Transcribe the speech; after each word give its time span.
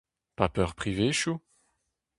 Paper 0.37 0.69
privezioù. 0.77 1.35